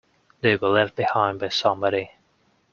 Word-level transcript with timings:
They 0.41 0.55
were 0.55 0.69
left 0.69 0.95
behind 0.95 1.39
by 1.39 1.49
somebody. 1.49 2.09